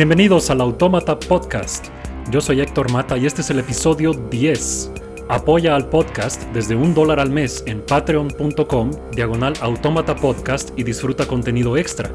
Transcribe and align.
Bienvenidos 0.00 0.48
al 0.48 0.62
Autómata 0.62 1.18
Podcast. 1.18 1.88
Yo 2.30 2.40
soy 2.40 2.62
Héctor 2.62 2.90
Mata 2.90 3.18
y 3.18 3.26
este 3.26 3.42
es 3.42 3.50
el 3.50 3.58
episodio 3.58 4.14
10. 4.14 4.92
Apoya 5.28 5.76
al 5.76 5.90
podcast 5.90 6.42
desde 6.54 6.74
un 6.74 6.94
dólar 6.94 7.20
al 7.20 7.28
mes 7.28 7.62
en 7.66 7.84
patreon.com 7.84 8.92
diagonal 9.14 9.52
autómata 9.60 10.16
podcast 10.16 10.70
y 10.78 10.84
disfruta 10.84 11.28
contenido 11.28 11.76
extra. 11.76 12.10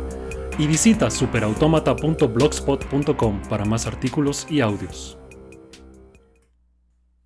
Y 0.58 0.66
visita 0.66 1.12
superautomata.blogspot.com 1.12 3.42
para 3.48 3.66
más 3.66 3.86
artículos 3.86 4.48
y 4.50 4.62
audios. 4.62 5.20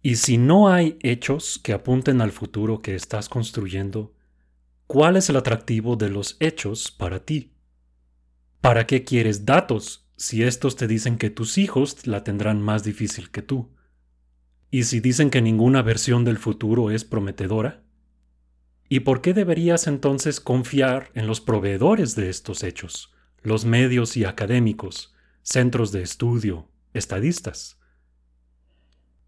Y 0.02 0.18
si 0.18 0.38
no 0.38 0.68
hay 0.68 1.00
hechos 1.02 1.58
que 1.64 1.72
apunten 1.72 2.20
al 2.20 2.34
futuro 2.34 2.82
que 2.82 2.96
estás 2.96 3.30
construyendo, 3.30 4.12
¿cuál 4.88 5.16
es 5.16 5.30
el 5.30 5.38
atractivo 5.38 5.96
de 5.96 6.10
los 6.10 6.36
hechos 6.42 6.92
para 6.92 7.24
ti? 7.24 7.54
¿Para 8.60 8.86
qué 8.86 9.06
quieres 9.06 9.46
datos 9.46 10.09
si 10.20 10.44
estos 10.44 10.76
te 10.76 10.86
dicen 10.86 11.18
que 11.18 11.30
tus 11.30 11.58
hijos 11.58 12.06
la 12.06 12.26
tendrán 12.26 12.62
más 12.62 12.84
difícil 12.84 13.32
que 13.32 13.42
tú? 13.42 13.70
¿Y 14.70 14.84
si 14.84 15.00
dicen 15.00 15.30
que 15.30 15.42
ninguna 15.42 15.82
versión 15.82 16.26
del 16.26 16.38
futuro 16.38 16.92
es 16.92 17.06
prometedora? 17.06 17.84
¿Y 18.90 19.00
por 19.00 19.22
qué 19.22 19.34
deberías 19.34 19.88
entonces 19.88 20.42
confiar 20.42 21.10
en 21.14 21.26
los 21.26 21.40
proveedores 21.40 22.16
de 22.16 22.30
estos 22.30 22.64
hechos, 22.64 23.14
los 23.44 23.64
medios 23.64 24.18
y 24.18 24.26
académicos, 24.26 25.16
centros 25.42 25.94
de 25.94 26.02
estudio, 26.02 26.70
estadistas? 26.94 27.80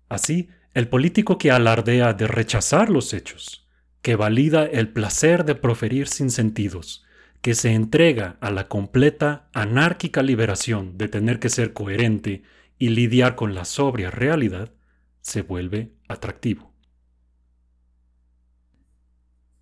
Así, 0.10 0.49
el 0.73 0.90
político 0.90 1.38
que 1.38 1.52
alardea 1.52 2.12
de 2.12 2.27
rechazar 2.27 2.90
los 2.90 3.13
hechos, 3.13 3.66
que 4.01 4.18
valida 4.18 4.66
el 4.66 4.90
placer 4.90 5.46
de 5.46 5.55
proferir 5.55 6.10
sin 6.10 6.32
sentidos, 6.32 7.05
que 7.42 7.56
se 7.56 7.74
entrega 7.74 8.38
a 8.40 8.52
la 8.52 8.68
completa 8.68 9.50
anárquica 9.54 10.22
liberación 10.22 10.98
de 10.98 11.08
tener 11.08 11.40
que 11.40 11.50
ser 11.50 11.74
coherente 11.74 12.44
y 12.78 12.90
lidiar 12.90 13.36
con 13.36 13.56
la 13.56 13.66
sobria 13.66 14.12
realidad, 14.12 14.72
se 15.22 15.42
vuelve 15.42 15.92
atractivo. 16.08 16.72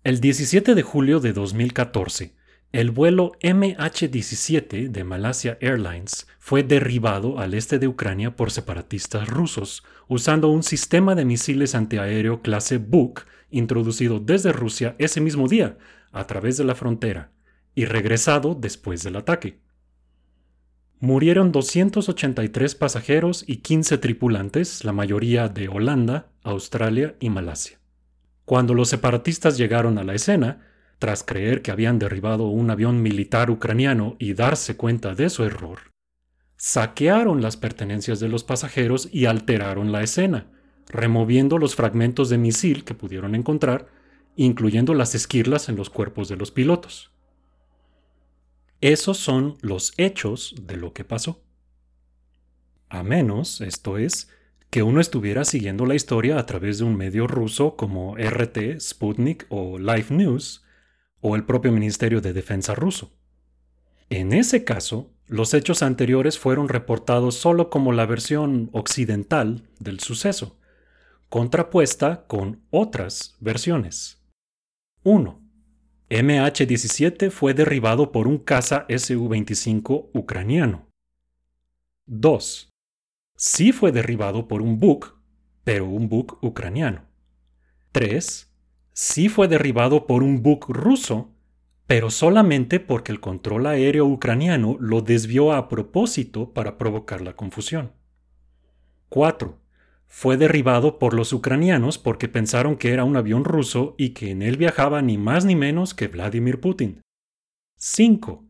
El 0.04 0.20
17 0.20 0.74
de 0.74 0.82
julio 0.82 1.20
de 1.20 1.32
2014, 1.32 2.34
el 2.72 2.90
vuelo 2.90 3.32
MH17 3.42 4.88
de 4.88 5.04
Malaysia 5.04 5.58
Airlines 5.60 6.26
fue 6.38 6.62
derribado 6.62 7.38
al 7.38 7.54
este 7.54 7.78
de 7.78 7.88
Ucrania 7.88 8.36
por 8.36 8.50
separatistas 8.50 9.28
rusos 9.28 9.82
usando 10.06 10.48
un 10.48 10.62
sistema 10.62 11.14
de 11.14 11.24
misiles 11.24 11.74
antiaéreo 11.74 12.42
clase 12.42 12.78
Buk 12.78 13.26
introducido 13.50 14.20
desde 14.20 14.52
Rusia 14.52 14.94
ese 14.98 15.20
mismo 15.20 15.48
día 15.48 15.78
a 16.12 16.26
través 16.26 16.56
de 16.56 16.64
la 16.64 16.74
frontera 16.74 17.32
y 17.74 17.84
regresado 17.84 18.54
después 18.54 19.02
del 19.02 19.16
ataque. 19.16 19.58
Murieron 20.98 21.50
283 21.50 22.74
pasajeros 22.74 23.44
y 23.46 23.56
15 23.58 23.96
tripulantes, 23.98 24.84
la 24.84 24.92
mayoría 24.92 25.48
de 25.48 25.68
Holanda, 25.68 26.30
Australia 26.42 27.16
y 27.20 27.30
Malasia. 27.30 27.78
Cuando 28.44 28.74
los 28.74 28.90
separatistas 28.90 29.56
llegaron 29.56 29.96
a 29.96 30.04
la 30.04 30.14
escena, 30.14 30.66
tras 30.98 31.22
creer 31.22 31.62
que 31.62 31.70
habían 31.70 31.98
derribado 31.98 32.48
un 32.48 32.70
avión 32.70 33.00
militar 33.00 33.50
ucraniano 33.50 34.16
y 34.18 34.34
darse 34.34 34.76
cuenta 34.76 35.14
de 35.14 35.30
su 35.30 35.44
error, 35.44 35.90
saquearon 36.56 37.40
las 37.40 37.56
pertenencias 37.56 38.20
de 38.20 38.28
los 38.28 38.44
pasajeros 38.44 39.08
y 39.10 39.24
alteraron 39.24 39.92
la 39.92 40.02
escena, 40.02 40.48
removiendo 40.86 41.56
los 41.56 41.74
fragmentos 41.74 42.28
de 42.28 42.36
misil 42.36 42.84
que 42.84 42.92
pudieron 42.94 43.34
encontrar, 43.34 43.86
incluyendo 44.36 44.92
las 44.92 45.14
esquirlas 45.14 45.70
en 45.70 45.76
los 45.76 45.88
cuerpos 45.88 46.28
de 46.28 46.36
los 46.36 46.50
pilotos. 46.50 47.10
Esos 48.80 49.18
son 49.18 49.58
los 49.60 49.92
hechos 49.98 50.54
de 50.62 50.76
lo 50.76 50.92
que 50.92 51.04
pasó. 51.04 51.42
A 52.88 53.02
menos, 53.02 53.60
esto 53.60 53.98
es, 53.98 54.28
que 54.70 54.82
uno 54.82 55.00
estuviera 55.00 55.44
siguiendo 55.44 55.84
la 55.84 55.94
historia 55.94 56.38
a 56.38 56.46
través 56.46 56.78
de 56.78 56.84
un 56.84 56.96
medio 56.96 57.26
ruso 57.26 57.76
como 57.76 58.16
RT, 58.16 58.80
Sputnik 58.80 59.46
o 59.48 59.78
Life 59.78 60.14
News, 60.14 60.64
o 61.20 61.36
el 61.36 61.44
propio 61.44 61.72
Ministerio 61.72 62.20
de 62.20 62.32
Defensa 62.32 62.74
ruso. 62.74 63.12
En 64.08 64.32
ese 64.32 64.64
caso, 64.64 65.12
los 65.26 65.54
hechos 65.54 65.82
anteriores 65.82 66.38
fueron 66.38 66.68
reportados 66.68 67.34
solo 67.34 67.70
como 67.70 67.92
la 67.92 68.06
versión 68.06 68.70
occidental 68.72 69.68
del 69.78 70.00
suceso, 70.00 70.58
contrapuesta 71.28 72.26
con 72.26 72.62
otras 72.70 73.36
versiones. 73.40 74.24
1. 75.04 75.39
MH17 76.10 77.30
fue 77.30 77.54
derribado 77.54 78.10
por 78.10 78.26
un 78.26 78.38
caza 78.38 78.84
Su-25 78.88 80.10
ucraniano. 80.12 80.88
2. 82.06 82.68
Sí 83.36 83.70
fue 83.70 83.92
derribado 83.92 84.48
por 84.48 84.60
un 84.60 84.80
Buk, 84.80 85.16
pero 85.62 85.86
un 85.86 86.08
Buk 86.08 86.42
ucraniano. 86.42 87.04
3. 87.92 88.52
Sí 88.92 89.28
fue 89.28 89.46
derribado 89.46 90.08
por 90.08 90.24
un 90.24 90.42
Buk 90.42 90.68
ruso, 90.70 91.30
pero 91.86 92.10
solamente 92.10 92.80
porque 92.80 93.12
el 93.12 93.20
control 93.20 93.68
aéreo 93.68 94.06
ucraniano 94.06 94.76
lo 94.80 95.02
desvió 95.02 95.52
a 95.52 95.68
propósito 95.68 96.52
para 96.52 96.76
provocar 96.76 97.20
la 97.20 97.36
confusión. 97.36 97.92
4 99.10 99.60
fue 100.12 100.36
derribado 100.36 100.98
por 100.98 101.14
los 101.14 101.32
ucranianos 101.32 101.96
porque 101.96 102.28
pensaron 102.28 102.76
que 102.76 102.92
era 102.92 103.04
un 103.04 103.16
avión 103.16 103.44
ruso 103.44 103.94
y 103.96 104.10
que 104.10 104.32
en 104.32 104.42
él 104.42 104.56
viajaba 104.56 105.00
ni 105.02 105.16
más 105.16 105.44
ni 105.44 105.54
menos 105.54 105.94
que 105.94 106.08
Vladimir 106.08 106.60
Putin. 106.60 107.00
5. 107.76 108.44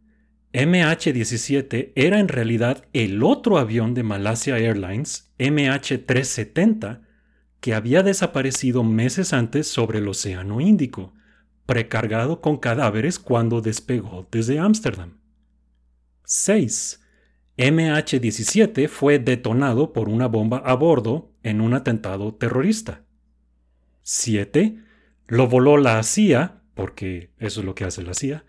MH17 0.54 1.92
era 1.94 2.18
en 2.18 2.28
realidad 2.28 2.88
el 2.94 3.22
otro 3.22 3.58
avión 3.58 3.92
de 3.92 4.02
Malaysia 4.02 4.58
Airlines, 4.58 5.34
MH370, 5.38 7.02
que 7.60 7.74
había 7.74 8.02
desaparecido 8.02 8.82
meses 8.82 9.34
antes 9.34 9.68
sobre 9.68 9.98
el 9.98 10.08
Océano 10.08 10.62
Índico, 10.62 11.12
precargado 11.66 12.40
con 12.40 12.56
cadáveres 12.56 13.18
cuando 13.18 13.60
despegó 13.60 14.26
desde 14.32 14.58
Ámsterdam. 14.58 15.18
6. 16.24 17.02
MH17 17.58 18.88
fue 18.88 19.18
detonado 19.18 19.92
por 19.92 20.08
una 20.08 20.26
bomba 20.26 20.62
a 20.64 20.72
bordo 20.74 21.29
en 21.42 21.60
un 21.60 21.74
atentado 21.74 22.34
terrorista. 22.34 23.04
7. 24.02 24.78
Lo 25.26 25.48
voló 25.48 25.76
la 25.76 26.02
CIA, 26.02 26.62
porque 26.74 27.30
eso 27.38 27.60
es 27.60 27.66
lo 27.66 27.74
que 27.74 27.84
hace 27.84 28.02
la 28.02 28.14
CIA. 28.14 28.44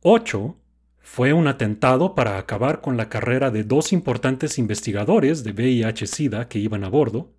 8. 0.00 0.56
Fue 0.98 1.32
un 1.32 1.46
atentado 1.46 2.14
para 2.14 2.38
acabar 2.38 2.80
con 2.80 2.96
la 2.96 3.08
carrera 3.08 3.50
de 3.50 3.62
dos 3.62 3.92
importantes 3.92 4.58
investigadores 4.58 5.44
de 5.44 5.52
VIH-Sida 5.52 6.48
que 6.48 6.58
iban 6.58 6.84
a 6.84 6.88
bordo. 6.88 7.32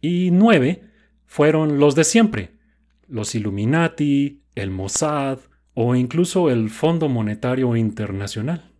Y 0.00 0.30
9. 0.30 0.84
Fueron 1.26 1.78
los 1.78 1.94
de 1.94 2.04
siempre, 2.04 2.58
los 3.06 3.34
Illuminati, 3.34 4.42
el 4.54 4.70
Mossad 4.70 5.38
o 5.74 5.94
incluso 5.94 6.50
el 6.50 6.70
Fondo 6.70 7.08
Monetario 7.08 7.76
Internacional. 7.76 8.72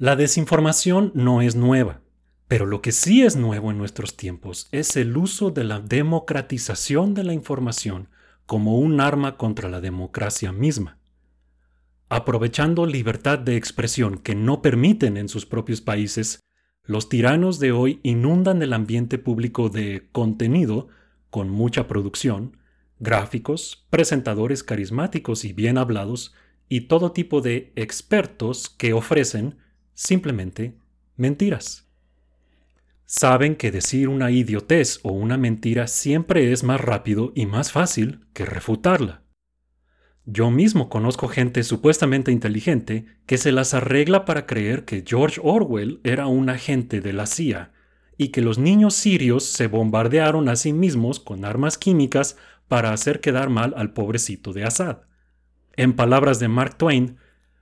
La 0.00 0.16
desinformación 0.16 1.12
no 1.14 1.42
es 1.42 1.56
nueva, 1.56 2.00
pero 2.48 2.64
lo 2.64 2.80
que 2.80 2.90
sí 2.90 3.20
es 3.20 3.36
nuevo 3.36 3.70
en 3.70 3.76
nuestros 3.76 4.16
tiempos 4.16 4.66
es 4.72 4.96
el 4.96 5.14
uso 5.14 5.50
de 5.50 5.62
la 5.62 5.78
democratización 5.78 7.12
de 7.12 7.22
la 7.22 7.34
información 7.34 8.08
como 8.46 8.78
un 8.78 9.02
arma 9.02 9.36
contra 9.36 9.68
la 9.68 9.82
democracia 9.82 10.52
misma. 10.52 10.96
Aprovechando 12.08 12.86
libertad 12.86 13.40
de 13.40 13.56
expresión 13.56 14.16
que 14.16 14.34
no 14.34 14.62
permiten 14.62 15.18
en 15.18 15.28
sus 15.28 15.44
propios 15.44 15.82
países, 15.82 16.40
los 16.82 17.10
tiranos 17.10 17.58
de 17.58 17.72
hoy 17.72 18.00
inundan 18.02 18.62
el 18.62 18.72
ambiente 18.72 19.18
público 19.18 19.68
de 19.68 20.08
contenido 20.12 20.88
con 21.28 21.50
mucha 21.50 21.88
producción, 21.88 22.56
gráficos, 23.00 23.86
presentadores 23.90 24.64
carismáticos 24.64 25.44
y 25.44 25.52
bien 25.52 25.76
hablados, 25.76 26.32
y 26.70 26.88
todo 26.88 27.12
tipo 27.12 27.42
de 27.42 27.74
expertos 27.76 28.70
que 28.70 28.94
ofrecen 28.94 29.58
simplemente 30.00 30.78
mentiras. 31.16 31.86
Saben 33.04 33.54
que 33.54 33.70
decir 33.70 34.08
una 34.08 34.30
idiotez 34.30 34.98
o 35.02 35.12
una 35.12 35.36
mentira 35.36 35.88
siempre 35.88 36.52
es 36.52 36.64
más 36.64 36.80
rápido 36.80 37.32
y 37.34 37.44
más 37.44 37.70
fácil 37.70 38.24
que 38.32 38.46
refutarla. 38.46 39.24
Yo 40.24 40.50
mismo 40.50 40.88
conozco 40.88 41.28
gente 41.28 41.62
supuestamente 41.64 42.32
inteligente 42.32 43.04
que 43.26 43.36
se 43.36 43.52
las 43.52 43.74
arregla 43.74 44.24
para 44.24 44.46
creer 44.46 44.86
que 44.86 45.04
George 45.06 45.38
Orwell 45.44 46.00
era 46.02 46.26
un 46.28 46.48
agente 46.48 47.02
de 47.02 47.12
la 47.12 47.26
CIA 47.26 47.72
y 48.16 48.28
que 48.28 48.40
los 48.40 48.56
niños 48.56 48.94
sirios 48.94 49.44
se 49.44 49.66
bombardearon 49.66 50.48
a 50.48 50.56
sí 50.56 50.72
mismos 50.72 51.20
con 51.20 51.44
armas 51.44 51.76
químicas 51.76 52.38
para 52.68 52.94
hacer 52.94 53.20
quedar 53.20 53.50
mal 53.50 53.74
al 53.76 53.92
pobrecito 53.92 54.54
de 54.54 54.64
Assad. 54.64 55.02
En 55.76 55.92
palabras 55.92 56.38
de 56.38 56.48
Mark 56.48 56.78
Twain, 56.78 57.18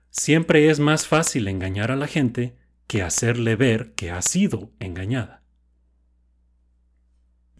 Siempre 0.09 0.69
es 0.69 0.79
más 0.79 1.07
fácil 1.07 1.47
engañar 1.47 1.91
a 1.91 1.95
la 1.95 2.07
gente 2.07 2.55
que 2.87 3.03
hacerle 3.03 3.55
ver 3.55 3.93
que 3.93 4.09
ha 4.09 4.21
sido 4.21 4.71
engañada. 4.79 5.43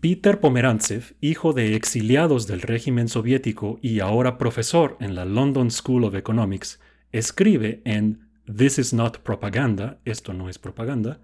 Peter 0.01 0.40
Pomerantsev, 0.40 1.16
hijo 1.19 1.54
de 1.54 1.75
exiliados 1.75 2.48
del 2.48 2.62
régimen 2.62 3.10
soviético 3.10 3.80
y 3.81 4.00
ahora 4.00 4.38
profesor 4.38 4.98
en 5.01 5.13
la 5.13 5.25
London 5.25 5.69
School 5.72 6.06
of 6.06 6.16
Economics, 6.16 6.80
escribe 7.12 7.81
en 7.86 8.30
This 8.46 8.80
is 8.80 8.94
not 8.94 9.19
propaganda, 9.19 10.00
esto 10.06 10.34
no 10.34 10.50
es 10.50 10.57
propaganda, 10.57 11.19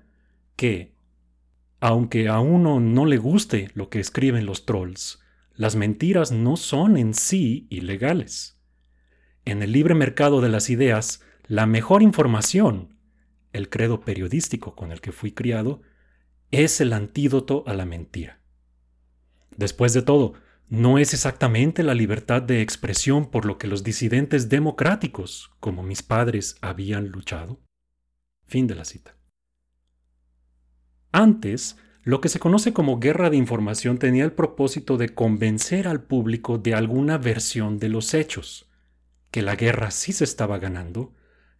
que, 0.56 0.94
aunque 1.80 2.28
a 2.28 2.40
uno 2.40 2.80
no 2.80 3.06
le 3.06 3.18
guste 3.18 3.72
lo 3.74 3.90
que 3.90 4.00
escriben 4.00 4.46
los 4.46 4.66
trolls, 4.66 5.20
las 5.54 5.76
mentiras 5.76 6.32
no 6.32 6.58
son 6.58 6.98
en 6.98 7.14
sí 7.14 7.68
ilegales. 7.70 8.55
En 9.46 9.62
el 9.62 9.72
libre 9.72 9.94
mercado 9.94 10.42
de 10.42 10.50
las 10.50 10.72
ideas, 10.72 11.22
la 11.48 11.68
mejor 11.68 12.02
información, 12.02 12.98
el 13.54 13.70
credo 13.70 14.02
periodístico 14.02 14.76
con 14.76 14.92
el 14.92 15.02
que 15.02 15.12
fui 15.12 15.32
criado, 15.32 15.84
es 16.50 16.82
el 16.82 16.94
antídoto 16.94 17.64
a 17.68 17.74
la 17.74 17.86
mentira. 17.86 18.40
Después 19.56 19.94
de 19.94 20.02
todo, 20.02 20.34
no 20.68 20.98
es 20.98 21.14
exactamente 21.14 21.84
la 21.84 21.94
libertad 21.94 22.42
de 22.42 22.62
expresión 22.62 23.30
por 23.30 23.46
lo 23.46 23.60
que 23.60 23.68
los 23.68 23.84
disidentes 23.84 24.50
democráticos, 24.50 25.52
como 25.60 25.84
mis 25.84 26.02
padres, 26.02 26.56
habían 26.62 27.10
luchado. 27.10 27.60
Fin 28.48 28.66
de 28.66 28.74
la 28.76 28.84
cita. 28.84 29.16
Antes, 31.12 31.78
lo 32.04 32.20
que 32.20 32.30
se 32.30 32.40
conoce 32.40 32.74
como 32.74 33.00
guerra 33.00 33.30
de 33.30 33.38
información 33.38 34.00
tenía 34.00 34.26
el 34.26 34.32
propósito 34.32 34.98
de 34.98 35.10
convencer 35.10 35.88
al 35.88 36.02
público 36.04 36.58
de 36.58 36.74
alguna 36.74 37.18
versión 37.20 37.78
de 37.78 37.90
los 37.90 38.14
hechos, 38.14 38.65
que 39.36 39.42
la 39.42 39.58
guerra 39.58 39.92
sí 39.92 40.14
se 40.14 40.24
estaba 40.24 40.60
ganando, 40.60 41.14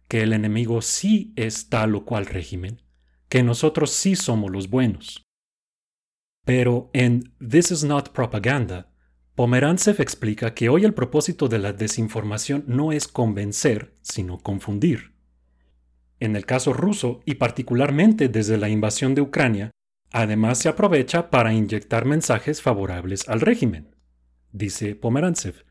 que 0.08 0.22
el 0.22 0.32
enemigo 0.32 0.80
sí 0.80 1.34
es 1.36 1.68
tal 1.68 1.94
o 1.94 2.06
cual 2.06 2.24
régimen, 2.24 2.80
que 3.28 3.42
nosotros 3.42 3.90
sí 3.90 4.16
somos 4.16 4.50
los 4.50 4.70
buenos. 4.70 5.26
Pero 6.46 6.88
en 6.94 7.34
This 7.38 7.72
is 7.72 7.84
not 7.84 8.12
propaganda, 8.12 8.88
Pomerantsev 9.34 10.00
explica 10.00 10.54
que 10.54 10.70
hoy 10.70 10.86
el 10.86 10.94
propósito 10.94 11.48
de 11.48 11.58
la 11.58 11.74
desinformación 11.74 12.64
no 12.66 12.92
es 12.92 13.08
convencer, 13.08 13.92
sino 14.00 14.38
confundir. 14.38 15.12
En 16.18 16.34
el 16.34 16.46
caso 16.46 16.72
ruso, 16.72 17.20
y 17.26 17.34
particularmente 17.34 18.30
desde 18.30 18.56
la 18.56 18.70
invasión 18.70 19.14
de 19.14 19.20
Ucrania, 19.20 19.70
además 20.12 20.56
se 20.56 20.70
aprovecha 20.70 21.28
para 21.28 21.52
inyectar 21.52 22.06
mensajes 22.06 22.62
favorables 22.62 23.28
al 23.28 23.42
régimen, 23.42 23.94
dice 24.50 24.94
Pomerantsev. 24.94 25.65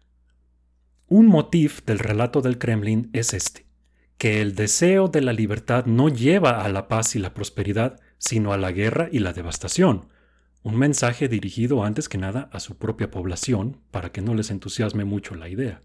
Un 1.07 1.28
motif 1.28 1.84
del 1.86 2.00
relato 2.00 2.42
del 2.42 2.57
Kremlin 2.57 3.12
es 3.13 3.34
este, 3.34 3.68
que 4.18 4.42
el 4.42 4.56
deseo 4.56 5.07
de 5.07 5.22
la 5.22 5.34
libertad 5.34 5.86
no 5.86 6.10
lleva 6.10 6.63
a 6.63 6.69
la 6.69 6.88
paz 6.88 7.16
y 7.16 7.19
la 7.19 7.34
prosperidad, 7.36 8.00
sino 8.18 8.54
a 8.54 8.57
la 8.57 8.72
guerra 8.72 9.07
y 9.12 9.19
la 9.19 9.31
devastación, 9.31 10.07
un 10.63 10.78
mensaje 10.78 11.28
dirigido 11.28 11.84
antes 11.84 12.10
que 12.10 12.18
nada 12.18 12.50
a 12.52 12.60
su 12.60 12.80
propia 12.80 13.12
población 13.12 13.81
para 13.92 14.12
que 14.12 14.24
no 14.24 14.34
les 14.34 14.50
entusiasme 14.50 15.06
mucho 15.06 15.36
la 15.36 15.48
idea. 15.48 15.84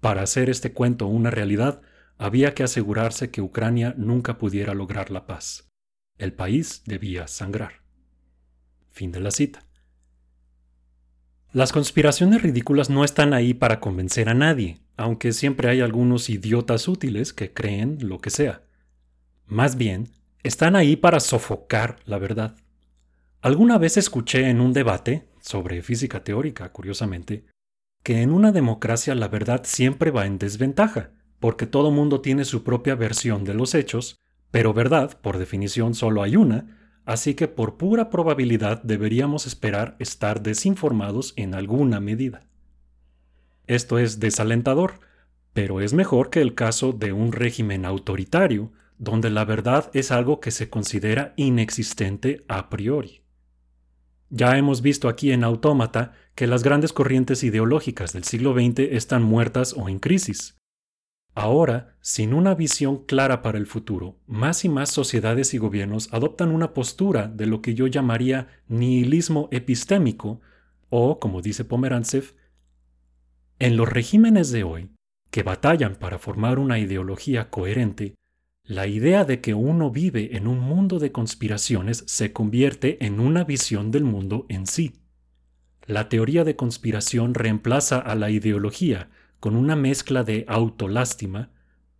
Para 0.00 0.20
hacer 0.20 0.50
este 0.50 0.74
cuento 0.74 1.06
una 1.06 1.30
realidad, 1.30 1.80
había 2.18 2.54
que 2.54 2.62
asegurarse 2.62 3.30
que 3.30 3.40
Ucrania 3.40 3.94
nunca 3.96 4.36
pudiera 4.36 4.74
lograr 4.74 5.10
la 5.10 5.26
paz. 5.26 5.70
El 6.18 6.34
país 6.34 6.82
debía 6.84 7.26
sangrar. 7.26 7.82
Fin 8.90 9.12
de 9.12 9.20
la 9.20 9.30
cita. 9.30 9.66
Las 11.52 11.72
conspiraciones 11.72 12.42
ridículas 12.42 12.90
no 12.90 13.04
están 13.04 13.32
ahí 13.32 13.54
para 13.54 13.80
convencer 13.80 14.28
a 14.28 14.34
nadie, 14.34 14.80
aunque 14.96 15.32
siempre 15.32 15.68
hay 15.68 15.80
algunos 15.80 16.28
idiotas 16.28 16.88
útiles 16.88 17.32
que 17.32 17.52
creen 17.52 17.98
lo 18.00 18.20
que 18.20 18.30
sea. 18.30 18.62
Más 19.46 19.76
bien, 19.76 20.08
están 20.42 20.76
ahí 20.76 20.96
para 20.96 21.20
sofocar 21.20 21.96
la 22.04 22.18
verdad. 22.18 22.56
Alguna 23.40 23.78
vez 23.78 23.96
escuché 23.96 24.50
en 24.50 24.60
un 24.60 24.72
debate, 24.72 25.28
sobre 25.40 25.82
física 25.82 26.24
teórica, 26.24 26.72
curiosamente, 26.72 27.46
que 28.02 28.22
en 28.22 28.32
una 28.32 28.52
democracia 28.52 29.14
la 29.14 29.28
verdad 29.28 29.62
siempre 29.64 30.10
va 30.10 30.26
en 30.26 30.38
desventaja, 30.38 31.10
porque 31.38 31.66
todo 31.66 31.90
mundo 31.90 32.20
tiene 32.20 32.44
su 32.44 32.64
propia 32.64 32.94
versión 32.96 33.44
de 33.44 33.54
los 33.54 33.74
hechos, 33.74 34.18
pero 34.50 34.74
verdad, 34.74 35.20
por 35.20 35.38
definición, 35.38 35.94
solo 35.94 36.22
hay 36.22 36.36
una, 36.36 36.85
así 37.06 37.34
que 37.34 37.48
por 37.48 37.76
pura 37.76 38.10
probabilidad 38.10 38.82
deberíamos 38.82 39.46
esperar 39.46 39.96
estar 40.00 40.42
desinformados 40.42 41.32
en 41.36 41.54
alguna 41.54 42.00
medida. 42.00 42.46
Esto 43.66 43.98
es 43.98 44.20
desalentador, 44.20 45.00
pero 45.52 45.80
es 45.80 45.94
mejor 45.94 46.30
que 46.30 46.42
el 46.42 46.54
caso 46.54 46.92
de 46.92 47.12
un 47.12 47.32
régimen 47.32 47.84
autoritario, 47.84 48.72
donde 48.98 49.30
la 49.30 49.44
verdad 49.44 49.90
es 49.94 50.10
algo 50.10 50.40
que 50.40 50.50
se 50.50 50.68
considera 50.68 51.32
inexistente 51.36 52.44
a 52.48 52.68
priori. 52.68 53.22
Ya 54.28 54.58
hemos 54.58 54.82
visto 54.82 55.08
aquí 55.08 55.30
en 55.30 55.44
Autómata 55.44 56.12
que 56.34 56.48
las 56.48 56.64
grandes 56.64 56.92
corrientes 56.92 57.44
ideológicas 57.44 58.12
del 58.12 58.24
siglo 58.24 58.52
XX 58.54 58.80
están 58.90 59.22
muertas 59.22 59.74
o 59.74 59.88
en 59.88 60.00
crisis. 60.00 60.56
Ahora, 61.36 61.94
sin 62.00 62.32
una 62.32 62.54
visión 62.54 63.04
clara 63.04 63.42
para 63.42 63.58
el 63.58 63.66
futuro, 63.66 64.16
más 64.26 64.64
y 64.64 64.70
más 64.70 64.88
sociedades 64.88 65.52
y 65.52 65.58
gobiernos 65.58 66.08
adoptan 66.10 66.50
una 66.50 66.72
postura 66.72 67.28
de 67.28 67.44
lo 67.44 67.60
que 67.60 67.74
yo 67.74 67.86
llamaría 67.86 68.48
nihilismo 68.68 69.50
epistémico, 69.52 70.40
o, 70.88 71.20
como 71.20 71.42
dice 71.42 71.66
Pomerantsev, 71.66 72.32
en 73.58 73.76
los 73.76 73.86
regímenes 73.86 74.50
de 74.50 74.64
hoy, 74.64 74.88
que 75.30 75.42
batallan 75.42 75.96
para 75.96 76.18
formar 76.18 76.58
una 76.58 76.78
ideología 76.78 77.50
coherente, 77.50 78.14
la 78.64 78.86
idea 78.86 79.26
de 79.26 79.42
que 79.42 79.52
uno 79.52 79.90
vive 79.90 80.38
en 80.38 80.46
un 80.46 80.58
mundo 80.58 80.98
de 80.98 81.12
conspiraciones 81.12 82.02
se 82.06 82.32
convierte 82.32 83.04
en 83.04 83.20
una 83.20 83.44
visión 83.44 83.90
del 83.90 84.04
mundo 84.04 84.46
en 84.48 84.66
sí. 84.66 85.02
La 85.84 86.08
teoría 86.08 86.44
de 86.44 86.56
conspiración 86.56 87.34
reemplaza 87.34 87.98
a 87.98 88.14
la 88.14 88.30
ideología 88.30 89.10
con 89.40 89.56
una 89.56 89.76
mezcla 89.76 90.24
de 90.24 90.44
autolástima, 90.48 91.50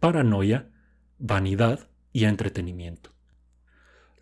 paranoia, 0.01 0.71
vanidad 1.19 1.89
y 2.13 2.25
entretenimiento. 2.25 3.11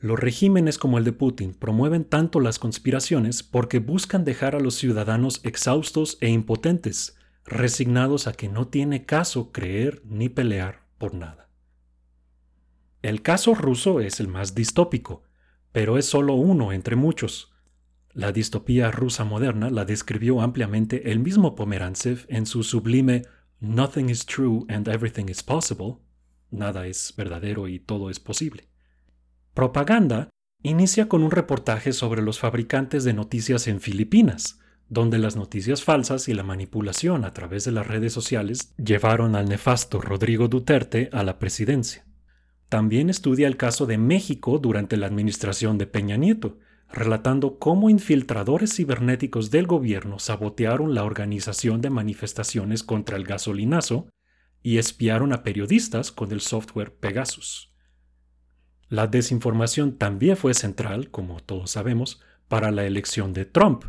Los 0.00 0.18
regímenes 0.18 0.76
como 0.76 0.98
el 0.98 1.04
de 1.04 1.12
Putin 1.12 1.54
promueven 1.54 2.04
tanto 2.04 2.38
las 2.38 2.58
conspiraciones 2.58 3.42
porque 3.42 3.78
buscan 3.78 4.24
dejar 4.24 4.54
a 4.54 4.60
los 4.60 4.74
ciudadanos 4.74 5.40
exhaustos 5.44 6.18
e 6.20 6.28
impotentes, 6.28 7.16
resignados 7.46 8.26
a 8.26 8.34
que 8.34 8.50
no 8.50 8.68
tiene 8.68 9.06
caso 9.06 9.50
creer 9.50 10.02
ni 10.04 10.28
pelear 10.28 10.82
por 10.98 11.14
nada. 11.14 11.48
El 13.00 13.22
caso 13.22 13.54
ruso 13.54 14.00
es 14.00 14.20
el 14.20 14.28
más 14.28 14.54
distópico, 14.54 15.22
pero 15.72 15.96
es 15.96 16.04
solo 16.04 16.34
uno 16.34 16.72
entre 16.72 16.96
muchos. 16.96 17.53
La 18.14 18.30
distopía 18.30 18.92
rusa 18.92 19.24
moderna 19.24 19.70
la 19.70 19.84
describió 19.84 20.40
ampliamente 20.40 21.10
el 21.10 21.18
mismo 21.18 21.56
Pomerantsev 21.56 22.26
en 22.28 22.46
su 22.46 22.62
sublime 22.62 23.22
Nothing 23.58 24.08
is 24.08 24.24
true 24.24 24.64
and 24.68 24.86
everything 24.86 25.28
is 25.28 25.42
possible. 25.42 25.96
Nada 26.52 26.86
es 26.86 27.12
verdadero 27.16 27.66
y 27.66 27.80
todo 27.80 28.10
es 28.10 28.20
posible. 28.20 28.68
Propaganda 29.52 30.28
inicia 30.62 31.08
con 31.08 31.24
un 31.24 31.32
reportaje 31.32 31.92
sobre 31.92 32.22
los 32.22 32.38
fabricantes 32.38 33.02
de 33.02 33.14
noticias 33.14 33.66
en 33.66 33.80
Filipinas, 33.80 34.60
donde 34.88 35.18
las 35.18 35.34
noticias 35.34 35.82
falsas 35.82 36.28
y 36.28 36.34
la 36.34 36.44
manipulación 36.44 37.24
a 37.24 37.32
través 37.32 37.64
de 37.64 37.72
las 37.72 37.88
redes 37.88 38.12
sociales 38.12 38.74
llevaron 38.76 39.34
al 39.34 39.48
nefasto 39.48 40.00
Rodrigo 40.00 40.46
Duterte 40.46 41.10
a 41.12 41.24
la 41.24 41.40
presidencia. 41.40 42.06
También 42.68 43.10
estudia 43.10 43.48
el 43.48 43.56
caso 43.56 43.86
de 43.86 43.98
México 43.98 44.60
durante 44.60 44.96
la 44.96 45.06
administración 45.06 45.78
de 45.78 45.88
Peña 45.88 46.16
Nieto, 46.16 46.58
relatando 46.94 47.58
cómo 47.58 47.90
infiltradores 47.90 48.74
cibernéticos 48.74 49.50
del 49.50 49.66
gobierno 49.66 50.18
sabotearon 50.18 50.94
la 50.94 51.04
organización 51.04 51.80
de 51.80 51.90
manifestaciones 51.90 52.82
contra 52.82 53.16
el 53.16 53.24
gasolinazo 53.24 54.08
y 54.62 54.78
espiaron 54.78 55.32
a 55.32 55.42
periodistas 55.42 56.12
con 56.12 56.32
el 56.32 56.40
software 56.40 56.94
Pegasus. 56.94 57.72
La 58.88 59.06
desinformación 59.06 59.98
también 59.98 60.36
fue 60.36 60.54
central, 60.54 61.10
como 61.10 61.40
todos 61.40 61.72
sabemos, 61.72 62.20
para 62.48 62.70
la 62.70 62.84
elección 62.84 63.32
de 63.32 63.44
Trump, 63.44 63.84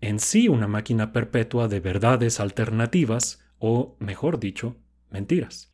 en 0.00 0.18
sí 0.18 0.48
una 0.48 0.66
máquina 0.66 1.12
perpetua 1.12 1.68
de 1.68 1.80
verdades 1.80 2.40
alternativas 2.40 3.44
o, 3.58 3.96
mejor 4.00 4.40
dicho, 4.40 4.76
mentiras 5.10 5.70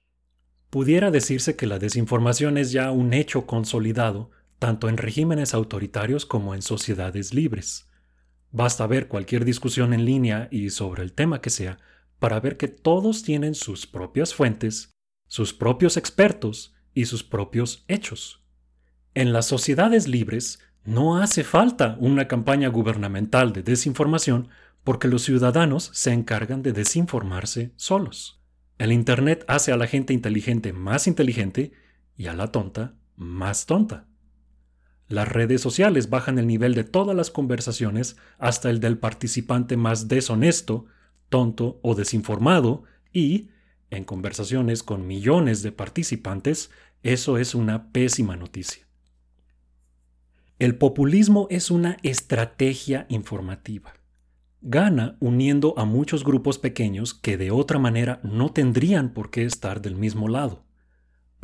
pudiera 0.76 1.10
decirse 1.10 1.56
que 1.56 1.66
la 1.66 1.78
desinformación 1.78 2.58
es 2.58 2.72
ya 2.72 2.90
un 2.90 3.14
hecho 3.14 3.46
consolidado 3.46 4.30
tanto 4.58 4.88
en 4.88 4.96
regímenes 4.96 5.54
autoritarios 5.54 6.26
como 6.26 6.54
en 6.54 6.62
sociedades 6.62 7.34
libres. 7.34 7.88
Basta 8.50 8.86
ver 8.86 9.08
cualquier 9.08 9.44
discusión 9.44 9.92
en 9.92 10.04
línea 10.04 10.48
y 10.50 10.70
sobre 10.70 11.02
el 11.02 11.12
tema 11.12 11.40
que 11.40 11.50
sea 11.50 11.78
para 12.18 12.40
ver 12.40 12.56
que 12.56 12.68
todos 12.68 13.22
tienen 13.22 13.54
sus 13.54 13.86
propias 13.86 14.34
fuentes, 14.34 14.94
sus 15.28 15.52
propios 15.52 15.96
expertos 15.96 16.74
y 16.94 17.04
sus 17.04 17.22
propios 17.22 17.84
hechos. 17.88 18.42
En 19.14 19.32
las 19.32 19.46
sociedades 19.46 20.08
libres 20.08 20.60
no 20.84 21.18
hace 21.18 21.44
falta 21.44 21.96
una 22.00 22.28
campaña 22.28 22.68
gubernamental 22.68 23.52
de 23.52 23.62
desinformación 23.62 24.48
porque 24.84 25.08
los 25.08 25.22
ciudadanos 25.22 25.90
se 25.92 26.12
encargan 26.12 26.62
de 26.62 26.72
desinformarse 26.72 27.72
solos. 27.76 28.40
El 28.78 28.92
Internet 28.92 29.44
hace 29.48 29.72
a 29.72 29.76
la 29.76 29.86
gente 29.86 30.14
inteligente 30.14 30.72
más 30.72 31.06
inteligente 31.06 31.72
y 32.16 32.26
a 32.26 32.34
la 32.34 32.52
tonta 32.52 32.94
más 33.16 33.66
tonta. 33.66 34.06
Las 35.08 35.28
redes 35.28 35.60
sociales 35.60 36.10
bajan 36.10 36.38
el 36.38 36.46
nivel 36.46 36.74
de 36.74 36.82
todas 36.82 37.16
las 37.16 37.30
conversaciones 37.30 38.16
hasta 38.38 38.70
el 38.70 38.80
del 38.80 38.98
participante 38.98 39.76
más 39.76 40.08
deshonesto, 40.08 40.86
tonto 41.28 41.78
o 41.82 41.94
desinformado 41.94 42.84
y, 43.12 43.50
en 43.90 44.04
conversaciones 44.04 44.82
con 44.82 45.06
millones 45.06 45.62
de 45.62 45.70
participantes, 45.70 46.70
eso 47.04 47.38
es 47.38 47.54
una 47.54 47.92
pésima 47.92 48.36
noticia. 48.36 48.86
El 50.58 50.76
populismo 50.76 51.46
es 51.50 51.70
una 51.70 51.98
estrategia 52.02 53.06
informativa. 53.08 53.94
Gana 54.62 55.16
uniendo 55.20 55.74
a 55.78 55.84
muchos 55.84 56.24
grupos 56.24 56.58
pequeños 56.58 57.14
que 57.14 57.36
de 57.36 57.52
otra 57.52 57.78
manera 57.78 58.20
no 58.24 58.50
tendrían 58.50 59.12
por 59.12 59.30
qué 59.30 59.44
estar 59.44 59.82
del 59.82 59.94
mismo 59.94 60.28
lado. 60.28 60.65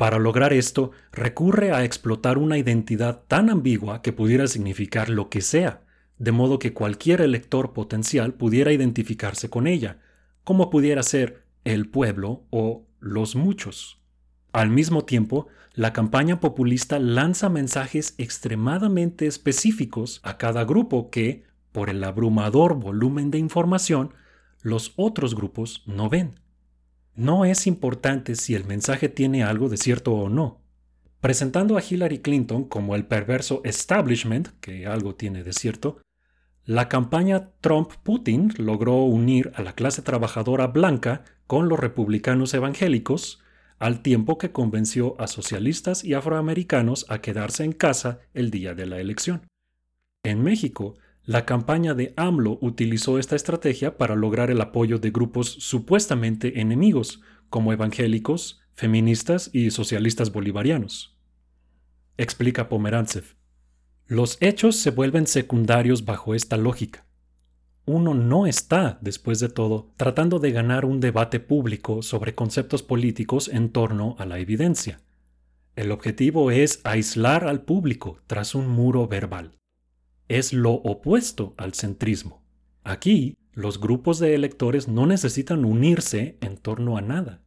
Para 0.03 0.19
lograr 0.19 0.51
esto, 0.51 0.91
recurre 1.13 1.71
a 1.71 1.85
explotar 1.85 2.37
una 2.37 2.57
identidad 2.57 3.21
tan 3.29 3.49
ambigua 3.49 4.01
que 4.01 4.11
pudiera 4.11 4.47
significar 4.47 5.07
lo 5.07 5.29
que 5.29 5.39
sea, 5.39 5.79
de 6.17 6.33
modo 6.33 6.59
que 6.59 6.73
cualquier 6.73 7.21
elector 7.21 7.71
potencial 7.71 8.33
pudiera 8.33 8.73
identificarse 8.73 9.49
con 9.49 9.65
ella, 9.65 9.99
como 10.43 10.69
pudiera 10.69 11.03
ser 11.03 11.45
el 11.63 11.87
pueblo 11.87 12.43
o 12.49 12.85
los 12.99 13.37
muchos. 13.37 14.01
Al 14.51 14.69
mismo 14.69 15.05
tiempo, 15.05 15.47
la 15.73 15.93
campaña 15.93 16.41
populista 16.41 16.99
lanza 16.99 17.47
mensajes 17.47 18.13
extremadamente 18.17 19.25
específicos 19.25 20.19
a 20.23 20.37
cada 20.37 20.65
grupo 20.65 21.11
que, 21.11 21.45
por 21.71 21.89
el 21.89 22.03
abrumador 22.03 22.75
volumen 22.75 23.31
de 23.31 23.37
información, 23.37 24.13
los 24.63 24.91
otros 24.97 25.33
grupos 25.33 25.81
no 25.85 26.09
ven. 26.09 26.42
No 27.15 27.45
es 27.45 27.67
importante 27.67 28.35
si 28.35 28.55
el 28.55 28.65
mensaje 28.65 29.07
tiene 29.07 29.43
algo 29.43 29.69
de 29.69 29.77
cierto 29.77 30.13
o 30.13 30.29
no. 30.29 30.61
Presentando 31.21 31.77
a 31.77 31.83
Hillary 31.87 32.19
Clinton 32.19 32.63
como 32.63 32.95
el 32.95 33.05
perverso 33.05 33.61
establishment, 33.63 34.49
que 34.59 34.87
algo 34.87 35.15
tiene 35.15 35.43
de 35.43 35.53
cierto, 35.53 36.01
la 36.65 36.89
campaña 36.89 37.51
Trump-Putin 37.61 38.53
logró 38.57 39.03
unir 39.03 39.51
a 39.55 39.61
la 39.61 39.73
clase 39.73 40.01
trabajadora 40.01 40.67
blanca 40.67 41.23
con 41.45 41.69
los 41.69 41.79
republicanos 41.79 42.53
evangélicos, 42.53 43.41
al 43.79 44.01
tiempo 44.01 44.37
que 44.37 44.51
convenció 44.51 45.15
a 45.19 45.27
socialistas 45.27 46.03
y 46.03 46.13
afroamericanos 46.13 47.05
a 47.09 47.19
quedarse 47.19 47.63
en 47.63 47.73
casa 47.73 48.19
el 48.33 48.49
día 48.49 48.73
de 48.73 48.85
la 48.85 48.99
elección. 48.99 49.45
En 50.23 50.41
México, 50.41 50.95
la 51.25 51.45
campaña 51.45 51.93
de 51.93 52.13
AMLO 52.17 52.57
utilizó 52.61 53.17
esta 53.17 53.37
estrategia 53.37 53.97
para 53.97 54.15
lograr 54.15 54.51
el 54.51 54.59
apoyo 54.59 54.99
de 54.99 55.09
grupos 55.09 55.47
supuestamente 55.47 56.59
enemigos, 56.59 57.21
como 57.49 57.71
evangélicos, 57.71 58.61
feministas 58.73 59.49
y 59.53 59.71
socialistas 59.71 60.33
bolivarianos. 60.33 61.17
Explica 62.17 62.67
Pomerantsev. 62.67 63.35
Los 64.05 64.37
hechos 64.41 64.75
se 64.75 64.91
vuelven 64.91 65.25
secundarios 65.25 66.03
bajo 66.03 66.35
esta 66.35 66.57
lógica. 66.57 67.05
Uno 67.85 68.13
no 68.13 68.45
está, 68.45 68.97
después 69.01 69.39
de 69.39 69.49
todo, 69.49 69.93
tratando 69.95 70.39
de 70.39 70.51
ganar 70.51 70.83
un 70.83 70.99
debate 70.99 71.39
público 71.39 72.01
sobre 72.01 72.35
conceptos 72.35 72.83
políticos 72.83 73.47
en 73.47 73.69
torno 73.69 74.15
a 74.19 74.25
la 74.25 74.39
evidencia. 74.39 74.99
El 75.75 75.91
objetivo 75.91 76.51
es 76.51 76.81
aislar 76.83 77.47
al 77.47 77.61
público 77.61 78.19
tras 78.27 78.55
un 78.55 78.67
muro 78.67 79.07
verbal. 79.07 79.57
Es 80.27 80.53
lo 80.53 80.71
opuesto 80.71 81.53
al 81.57 81.73
centrismo. 81.73 82.43
Aquí, 82.83 83.37
los 83.53 83.79
grupos 83.79 84.19
de 84.19 84.35
electores 84.35 84.87
no 84.87 85.05
necesitan 85.05 85.65
unirse 85.65 86.37
en 86.41 86.57
torno 86.57 86.97
a 86.97 87.01
nada. 87.01 87.41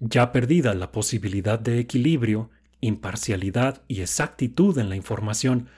Ya 0.00 0.32
perdida 0.32 0.74
la 0.74 0.92
posibilidad 0.92 1.58
de 1.58 1.78
equilibrio, 1.78 2.50
imparcialidad 2.80 3.82
y 3.88 4.00
exactitud 4.00 4.76
en 4.78 4.88
la 4.88 4.96
información, 4.96 5.68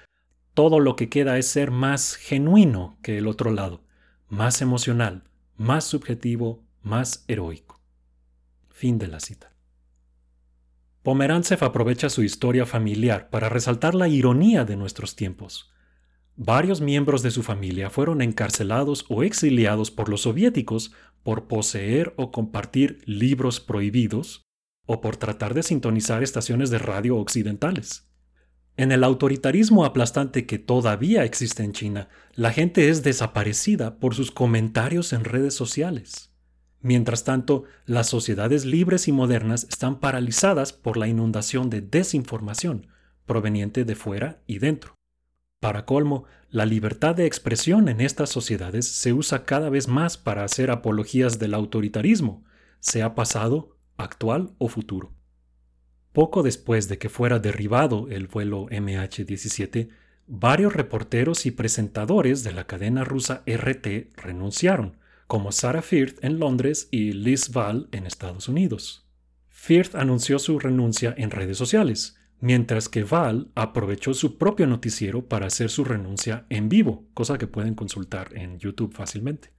todo 0.54 0.80
lo 0.80 0.96
que 0.96 1.08
queda 1.08 1.36
es 1.36 1.46
ser 1.46 1.70
más 1.70 2.14
genuino 2.14 2.98
que 3.02 3.18
el 3.18 3.26
otro 3.26 3.50
lado, 3.50 3.82
más 4.28 4.62
emocional, 4.62 5.24
más 5.56 5.84
subjetivo, 5.84 6.64
más 6.82 7.24
heroico. 7.28 7.80
Fin 8.70 8.98
de 8.98 9.08
la 9.08 9.20
cita. 9.20 9.52
Pomerantsev 11.02 11.62
aprovecha 11.62 12.08
su 12.08 12.22
historia 12.22 12.64
familiar 12.64 13.28
para 13.28 13.48
resaltar 13.48 13.94
la 13.94 14.08
ironía 14.08 14.64
de 14.64 14.76
nuestros 14.76 15.16
tiempos. 15.16 15.73
Varios 16.36 16.80
miembros 16.80 17.22
de 17.22 17.30
su 17.30 17.44
familia 17.44 17.90
fueron 17.90 18.20
encarcelados 18.20 19.04
o 19.08 19.22
exiliados 19.22 19.92
por 19.92 20.08
los 20.08 20.22
soviéticos 20.22 20.92
por 21.22 21.46
poseer 21.46 22.12
o 22.16 22.32
compartir 22.32 23.02
libros 23.06 23.60
prohibidos 23.60 24.42
o 24.86 25.00
por 25.00 25.16
tratar 25.16 25.54
de 25.54 25.62
sintonizar 25.62 26.22
estaciones 26.22 26.70
de 26.70 26.78
radio 26.78 27.16
occidentales. 27.16 28.08
En 28.76 28.90
el 28.90 29.04
autoritarismo 29.04 29.84
aplastante 29.84 30.44
que 30.46 30.58
todavía 30.58 31.24
existe 31.24 31.62
en 31.62 31.72
China, 31.72 32.08
la 32.34 32.50
gente 32.50 32.88
es 32.88 33.04
desaparecida 33.04 33.98
por 33.98 34.16
sus 34.16 34.32
comentarios 34.32 35.12
en 35.12 35.22
redes 35.22 35.54
sociales. 35.54 36.32
Mientras 36.80 37.22
tanto, 37.22 37.62
las 37.86 38.08
sociedades 38.08 38.64
libres 38.64 39.06
y 39.06 39.12
modernas 39.12 39.68
están 39.70 40.00
paralizadas 40.00 40.72
por 40.72 40.96
la 40.96 41.06
inundación 41.06 41.70
de 41.70 41.80
desinformación 41.80 42.88
proveniente 43.24 43.84
de 43.84 43.94
fuera 43.94 44.42
y 44.46 44.58
dentro. 44.58 44.94
Para 45.64 45.86
colmo, 45.86 46.24
la 46.50 46.66
libertad 46.66 47.14
de 47.14 47.24
expresión 47.24 47.88
en 47.88 48.02
estas 48.02 48.28
sociedades 48.28 48.86
se 48.86 49.14
usa 49.14 49.46
cada 49.46 49.70
vez 49.70 49.88
más 49.88 50.18
para 50.18 50.44
hacer 50.44 50.70
apologías 50.70 51.38
del 51.38 51.54
autoritarismo, 51.54 52.44
sea 52.80 53.14
pasado, 53.14 53.78
actual 53.96 54.50
o 54.58 54.68
futuro. 54.68 55.14
Poco 56.12 56.42
después 56.42 56.86
de 56.88 56.98
que 56.98 57.08
fuera 57.08 57.38
derribado 57.38 58.08
el 58.10 58.26
vuelo 58.26 58.66
MH17, 58.66 59.88
varios 60.26 60.74
reporteros 60.74 61.46
y 61.46 61.50
presentadores 61.50 62.44
de 62.44 62.52
la 62.52 62.66
cadena 62.66 63.02
rusa 63.02 63.42
RT 63.46 64.14
renunciaron, 64.18 64.98
como 65.26 65.50
Sarah 65.50 65.80
Firth 65.80 66.22
en 66.22 66.40
Londres 66.40 66.88
y 66.90 67.12
Liz 67.12 67.54
Val 67.54 67.88
en 67.92 68.04
Estados 68.04 68.50
Unidos. 68.50 69.08
Firth 69.48 69.94
anunció 69.94 70.38
su 70.38 70.58
renuncia 70.58 71.14
en 71.16 71.30
redes 71.30 71.56
sociales, 71.56 72.18
mientras 72.44 72.90
que 72.90 73.04
Val 73.04 73.50
aprovechó 73.54 74.12
su 74.12 74.36
propio 74.36 74.66
noticiero 74.66 75.26
para 75.30 75.46
hacer 75.46 75.70
su 75.70 75.82
renuncia 75.82 76.44
en 76.50 76.68
vivo, 76.68 77.06
cosa 77.14 77.38
que 77.38 77.46
pueden 77.46 77.74
consultar 77.74 78.36
en 78.36 78.58
YouTube 78.58 78.92
fácilmente. 78.92 79.54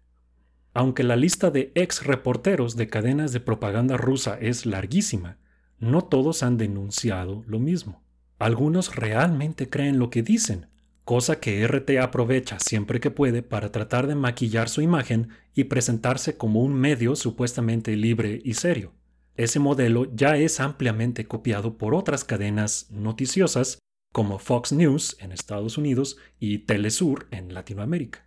Aunque 0.72 1.04
la 1.04 1.16
lista 1.16 1.50
de 1.50 1.72
ex 1.74 2.06
reporteros 2.06 2.76
de 2.76 2.88
cadenas 2.88 3.32
de 3.32 3.40
propaganda 3.40 3.98
rusa 3.98 4.38
es 4.40 4.68
larguísima, 4.68 5.40
no 5.80 6.04
todos 6.04 6.44
han 6.44 6.58
denunciado 6.58 7.44
lo 7.48 7.58
mismo. 7.58 8.04
Algunos 8.38 8.96
realmente 8.96 9.68
creen 9.68 9.98
lo 9.98 10.12
que 10.12 10.22
dicen, 10.22 10.68
cosa 11.06 11.40
que 11.40 11.68
RT 11.68 11.98
aprovecha 12.00 12.60
siempre 12.60 13.00
que 13.00 13.10
puede 13.10 13.42
para 13.42 13.72
tratar 13.72 14.06
de 14.06 14.14
maquillar 14.14 14.70
su 14.70 14.84
imagen 14.84 15.30
y 15.56 15.64
presentarse 15.64 16.38
como 16.38 16.62
un 16.62 16.76
medio 16.76 17.16
supuestamente 17.16 17.96
libre 17.96 18.40
y 18.46 18.54
serio. 18.54 18.94
Ese 19.38 19.60
modelo 19.60 20.06
ya 20.16 20.38
es 20.38 20.60
ampliamente 20.60 21.26
copiado 21.26 21.78
por 21.78 21.94
otras 21.94 22.24
cadenas 22.24 22.88
noticiosas 22.90 23.80
como 24.14 24.40
Fox 24.40 24.72
News 24.72 25.18
en 25.20 25.34
Estados 25.34 25.78
Unidos 25.78 26.18
y 26.40 26.60
Telesur 26.60 27.28
en 27.32 27.54
Latinoamérica. 27.54 28.26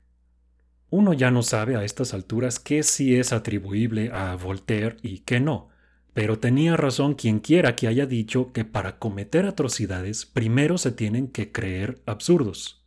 Uno 0.90 1.14
ya 1.14 1.30
no 1.30 1.42
sabe 1.42 1.76
a 1.76 1.84
estas 1.84 2.12
alturas 2.12 2.58
qué 2.58 2.82
sí 2.82 3.16
es 3.16 3.32
atribuible 3.32 4.10
a 4.12 4.36
Voltaire 4.36 4.96
y 5.02 5.20
qué 5.20 5.40
no, 5.40 5.68
pero 6.12 6.38
tenía 6.38 6.76
razón 6.76 7.14
quien 7.14 7.40
quiera 7.40 7.74
que 7.74 7.88
haya 7.88 8.04
dicho 8.04 8.52
que 8.52 8.64
para 8.64 8.98
cometer 8.98 9.46
atrocidades 9.46 10.26
primero 10.26 10.76
se 10.76 10.92
tienen 10.92 11.28
que 11.28 11.52
creer 11.52 12.02
absurdos. 12.06 12.84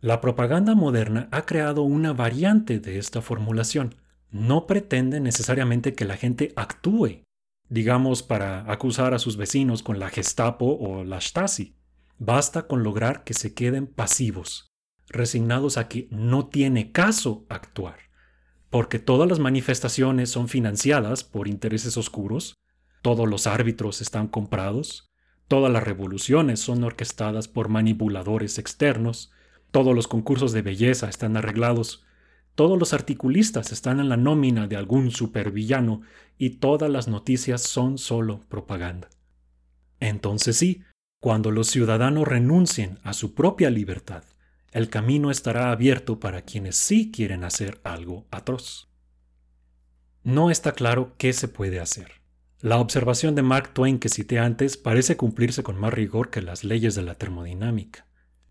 La 0.00 0.20
propaganda 0.20 0.74
moderna 0.74 1.28
ha 1.32 1.46
creado 1.46 1.82
una 1.82 2.12
variante 2.12 2.80
de 2.80 2.98
esta 2.98 3.22
formulación. 3.22 3.94
No 4.30 4.66
pretende 4.66 5.20
necesariamente 5.20 5.94
que 5.94 6.04
la 6.04 6.16
gente 6.16 6.52
actúe, 6.56 7.22
digamos 7.72 8.22
para 8.22 8.70
acusar 8.70 9.14
a 9.14 9.18
sus 9.18 9.38
vecinos 9.38 9.82
con 9.82 9.98
la 9.98 10.10
Gestapo 10.10 10.76
o 10.78 11.04
la 11.04 11.22
Stasi. 11.22 11.74
Basta 12.18 12.66
con 12.66 12.82
lograr 12.82 13.24
que 13.24 13.32
se 13.32 13.54
queden 13.54 13.86
pasivos, 13.86 14.70
resignados 15.08 15.78
a 15.78 15.88
que 15.88 16.06
no 16.10 16.48
tiene 16.48 16.92
caso 16.92 17.46
actuar, 17.48 17.96
porque 18.68 18.98
todas 18.98 19.26
las 19.26 19.38
manifestaciones 19.38 20.28
son 20.28 20.48
financiadas 20.48 21.24
por 21.24 21.48
intereses 21.48 21.96
oscuros, 21.96 22.56
todos 23.00 23.26
los 23.26 23.46
árbitros 23.46 24.02
están 24.02 24.28
comprados, 24.28 25.10
todas 25.48 25.72
las 25.72 25.82
revoluciones 25.82 26.60
son 26.60 26.84
orquestadas 26.84 27.48
por 27.48 27.70
manipuladores 27.70 28.58
externos, 28.58 29.32
todos 29.70 29.96
los 29.96 30.08
concursos 30.08 30.52
de 30.52 30.60
belleza 30.60 31.08
están 31.08 31.38
arreglados 31.38 32.04
todos 32.54 32.78
los 32.78 32.92
articulistas 32.92 33.72
están 33.72 34.00
en 34.00 34.08
la 34.08 34.16
nómina 34.16 34.66
de 34.66 34.76
algún 34.76 35.10
supervillano 35.10 36.02
y 36.38 36.50
todas 36.50 36.90
las 36.90 37.08
noticias 37.08 37.62
son 37.62 37.98
solo 37.98 38.40
propaganda. 38.48 39.08
Entonces 40.00 40.56
sí, 40.56 40.82
cuando 41.20 41.50
los 41.50 41.68
ciudadanos 41.68 42.26
renuncien 42.26 42.98
a 43.04 43.12
su 43.12 43.34
propia 43.34 43.70
libertad, 43.70 44.24
el 44.72 44.88
camino 44.88 45.30
estará 45.30 45.70
abierto 45.70 46.18
para 46.18 46.42
quienes 46.42 46.76
sí 46.76 47.10
quieren 47.12 47.44
hacer 47.44 47.80
algo 47.84 48.26
atroz. 48.30 48.88
No 50.24 50.50
está 50.50 50.72
claro 50.72 51.14
qué 51.18 51.32
se 51.32 51.48
puede 51.48 51.78
hacer. 51.78 52.22
La 52.60 52.78
observación 52.78 53.34
de 53.34 53.42
Mark 53.42 53.74
Twain 53.74 53.98
que 53.98 54.08
cité 54.08 54.38
antes 54.38 54.76
parece 54.76 55.16
cumplirse 55.16 55.62
con 55.62 55.78
más 55.78 55.92
rigor 55.92 56.30
que 56.30 56.42
las 56.42 56.64
leyes 56.64 56.94
de 56.94 57.02
la 57.02 57.16
termodinámica. 57.16 58.06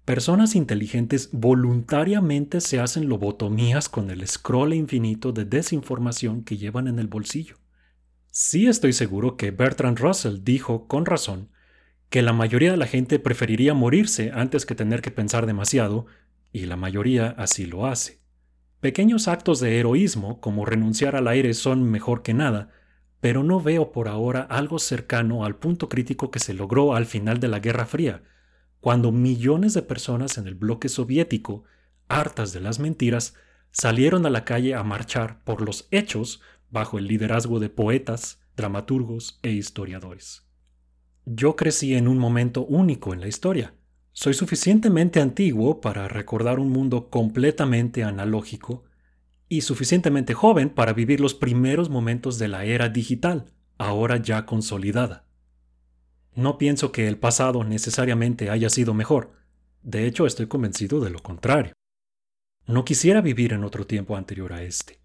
Personas 0.05 0.55
inteligentes 0.55 1.29
voluntariamente 1.31 2.59
se 2.59 2.79
hacen 2.79 3.07
lobotomías 3.07 3.87
con 3.87 4.09
el 4.09 4.27
scroll 4.27 4.73
infinito 4.73 5.31
de 5.31 5.45
desinformación 5.45 6.43
que 6.43 6.57
llevan 6.57 6.87
en 6.87 6.97
el 6.97 7.07
bolsillo. 7.07 7.57
Sí 8.31 8.65
estoy 8.65 8.93
seguro 8.93 9.37
que 9.37 9.51
Bertrand 9.51 9.99
Russell 9.99 10.39
dijo 10.43 10.87
con 10.87 11.05
razón 11.05 11.49
que 12.09 12.23
la 12.23 12.33
mayoría 12.33 12.71
de 12.71 12.77
la 12.77 12.87
gente 12.87 13.19
preferiría 13.19 13.73
morirse 13.73 14.31
antes 14.33 14.65
que 14.65 14.75
tener 14.75 15.01
que 15.01 15.11
pensar 15.11 15.45
demasiado, 15.45 16.07
y 16.51 16.65
la 16.65 16.75
mayoría 16.75 17.27
así 17.37 17.65
lo 17.65 17.85
hace. 17.85 18.19
Pequeños 18.81 19.27
actos 19.27 19.59
de 19.59 19.79
heroísmo, 19.79 20.41
como 20.41 20.65
renunciar 20.65 21.15
al 21.15 21.27
aire, 21.27 21.53
son 21.53 21.83
mejor 21.83 22.23
que 22.23 22.33
nada, 22.33 22.69
pero 23.21 23.43
no 23.43 23.61
veo 23.61 23.91
por 23.91 24.07
ahora 24.07 24.41
algo 24.41 24.79
cercano 24.79 25.45
al 25.45 25.55
punto 25.55 25.87
crítico 25.87 26.31
que 26.31 26.39
se 26.39 26.55
logró 26.55 26.95
al 26.95 27.05
final 27.05 27.39
de 27.39 27.47
la 27.47 27.59
Guerra 27.59 27.85
Fría, 27.85 28.23
cuando 28.81 29.11
millones 29.11 29.73
de 29.73 29.83
personas 29.83 30.37
en 30.37 30.47
el 30.47 30.55
bloque 30.55 30.89
soviético, 30.89 31.63
hartas 32.09 32.51
de 32.51 32.59
las 32.59 32.79
mentiras, 32.79 33.35
salieron 33.71 34.25
a 34.25 34.29
la 34.29 34.43
calle 34.43 34.75
a 34.75 34.83
marchar 34.83 35.43
por 35.43 35.61
los 35.61 35.87
hechos 35.91 36.41
bajo 36.69 36.97
el 36.97 37.07
liderazgo 37.07 37.59
de 37.59 37.69
poetas, 37.69 38.41
dramaturgos 38.57 39.39
e 39.43 39.51
historiadores. 39.51 40.47
Yo 41.25 41.55
crecí 41.55 41.93
en 41.95 42.07
un 42.07 42.17
momento 42.17 42.65
único 42.65 43.13
en 43.13 43.21
la 43.21 43.27
historia, 43.27 43.75
soy 44.13 44.33
suficientemente 44.33 45.21
antiguo 45.21 45.79
para 45.79 46.09
recordar 46.09 46.59
un 46.59 46.69
mundo 46.69 47.09
completamente 47.09 48.03
analógico 48.03 48.83
y 49.47 49.61
suficientemente 49.61 50.33
joven 50.33 50.69
para 50.69 50.93
vivir 50.93 51.21
los 51.21 51.33
primeros 51.33 51.89
momentos 51.89 52.37
de 52.37 52.49
la 52.49 52.65
era 52.65 52.89
digital, 52.89 53.45
ahora 53.77 54.17
ya 54.17 54.45
consolidada. 54.45 55.25
No 56.35 56.57
pienso 56.57 56.91
que 56.91 57.07
el 57.07 57.17
pasado 57.17 57.63
necesariamente 57.63 58.49
haya 58.49 58.69
sido 58.69 58.93
mejor, 58.93 59.33
de 59.83 60.05
hecho 60.05 60.25
estoy 60.25 60.47
convencido 60.47 61.01
de 61.01 61.09
lo 61.09 61.19
contrario. 61.19 61.73
No 62.65 62.85
quisiera 62.85 63.21
vivir 63.21 63.53
en 63.53 63.63
otro 63.63 63.85
tiempo 63.85 64.15
anterior 64.15 64.53
a 64.53 64.63
este. 64.63 65.01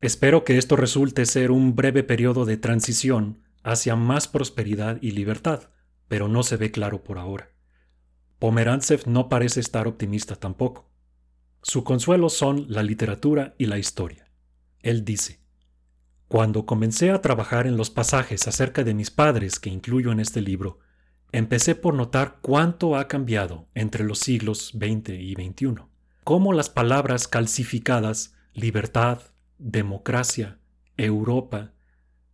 Espero 0.00 0.44
que 0.44 0.58
esto 0.58 0.76
resulte 0.76 1.26
ser 1.26 1.50
un 1.50 1.74
breve 1.74 2.04
periodo 2.04 2.44
de 2.44 2.56
transición 2.56 3.42
hacia 3.64 3.96
más 3.96 4.28
prosperidad 4.28 4.98
y 5.00 5.10
libertad, 5.10 5.70
pero 6.06 6.28
no 6.28 6.42
se 6.42 6.56
ve 6.56 6.70
claro 6.70 7.02
por 7.02 7.18
ahora. 7.18 7.50
Pomerantsev 8.38 9.08
no 9.08 9.28
parece 9.28 9.58
estar 9.58 9.88
optimista 9.88 10.36
tampoco. 10.36 10.88
Su 11.62 11.82
consuelo 11.82 12.28
son 12.28 12.66
la 12.68 12.84
literatura 12.84 13.56
y 13.58 13.66
la 13.66 13.78
historia. 13.78 14.30
Él 14.80 15.04
dice, 15.04 15.40
Cuando 16.28 16.66
comencé 16.66 17.10
a 17.10 17.22
trabajar 17.22 17.66
en 17.66 17.78
los 17.78 17.88
pasajes 17.88 18.46
acerca 18.46 18.84
de 18.84 18.92
mis 18.92 19.10
padres 19.10 19.58
que 19.58 19.70
incluyo 19.70 20.12
en 20.12 20.20
este 20.20 20.42
libro, 20.42 20.78
empecé 21.32 21.74
por 21.74 21.94
notar 21.94 22.38
cuánto 22.42 22.96
ha 22.96 23.08
cambiado 23.08 23.66
entre 23.74 24.04
los 24.04 24.18
siglos 24.18 24.72
XX 24.74 25.10
y 25.18 25.32
XXI, 25.34 25.84
cómo 26.24 26.52
las 26.52 26.68
palabras 26.68 27.28
calcificadas 27.28 28.34
libertad, 28.52 29.20
democracia, 29.58 30.58
Europa, 30.96 31.72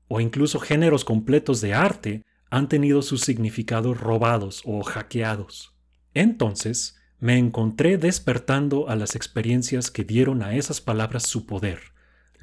o 0.08 0.20
incluso 0.20 0.58
géneros 0.58 1.04
completos 1.04 1.60
de 1.60 1.74
arte 1.74 2.22
han 2.50 2.68
tenido 2.68 3.02
sus 3.02 3.20
significados 3.20 4.00
robados 4.00 4.62
o 4.64 4.82
hackeados. 4.82 5.74
Entonces 6.14 6.96
me 7.20 7.38
encontré 7.38 7.96
despertando 7.96 8.88
a 8.88 8.96
las 8.96 9.14
experiencias 9.14 9.90
que 9.90 10.04
dieron 10.04 10.42
a 10.42 10.56
esas 10.56 10.80
palabras 10.80 11.24
su 11.24 11.46
poder, 11.46 11.93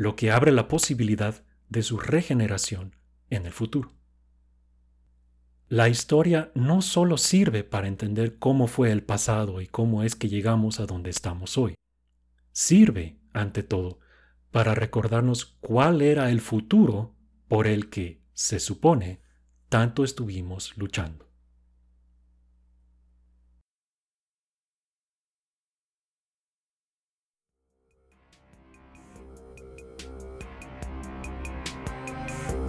lo 0.02 0.16
que 0.16 0.32
abre 0.32 0.52
la 0.52 0.68
posibilidad 0.68 1.44
de 1.70 1.84
su 1.84 2.00
regeneración 2.00 2.96
en 3.30 3.46
el 3.46 3.52
futuro. 3.52 3.94
La 5.68 5.90
historia 5.90 6.52
no 6.56 6.82
solo 6.82 7.20
sirve 7.20 7.64
para 7.64 7.88
entender 7.88 8.40
cómo 8.40 8.66
fue 8.66 8.92
el 8.92 9.04
pasado 9.04 9.62
y 9.62 9.68
cómo 9.68 10.02
es 10.02 10.16
que 10.16 10.28
llegamos 10.28 10.80
a 10.80 10.88
donde 10.88 11.12
estamos 11.12 11.56
hoy, 11.56 11.76
sirve, 12.52 13.20
ante 13.32 13.62
todo, 13.62 14.00
para 14.50 14.74
recordarnos 14.74 15.46
cuál 15.62 16.02
era 16.02 16.32
el 16.32 16.42
futuro 16.42 17.16
por 17.48 17.68
el 17.68 17.92
que, 17.92 18.24
se 18.34 18.60
supone, 18.60 19.22
tanto 19.70 20.04
estuvimos 20.04 20.76
luchando. 20.78 21.31